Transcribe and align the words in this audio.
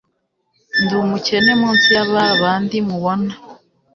ndi 0.83 0.93
umukene 1.03 1.51
munsi 1.61 1.87
yababandi 1.97 2.77
mubona 2.87 3.33